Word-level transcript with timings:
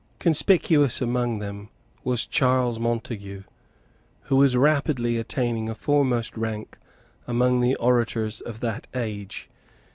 Conspicuous 0.17 0.99
among 0.99 1.37
them 1.37 1.69
was 2.03 2.25
Charles 2.25 2.79
Montague, 2.79 3.43
who 4.23 4.35
was 4.35 4.57
rapidly 4.57 5.17
attaining 5.17 5.69
a 5.69 5.75
foremost 5.75 6.35
rank 6.35 6.79
among 7.27 7.59
the 7.59 7.75
orators 7.75 8.41
of 8.41 8.61
that 8.61 8.87
age. 8.95 9.47